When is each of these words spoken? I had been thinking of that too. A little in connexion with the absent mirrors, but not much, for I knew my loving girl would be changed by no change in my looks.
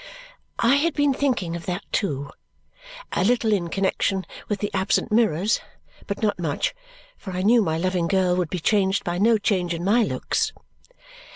I 0.57 0.77
had 0.77 0.95
been 0.95 1.13
thinking 1.13 1.55
of 1.55 1.67
that 1.67 1.83
too. 1.91 2.31
A 3.11 3.23
little 3.23 3.53
in 3.53 3.67
connexion 3.67 4.25
with 4.49 4.57
the 4.57 4.71
absent 4.73 5.11
mirrors, 5.11 5.59
but 6.07 6.23
not 6.23 6.39
much, 6.39 6.73
for 7.19 7.33
I 7.33 7.43
knew 7.43 7.61
my 7.61 7.77
loving 7.77 8.07
girl 8.07 8.35
would 8.35 8.49
be 8.49 8.57
changed 8.59 9.03
by 9.03 9.19
no 9.19 9.37
change 9.37 9.75
in 9.75 9.83
my 9.83 10.01
looks. 10.01 10.53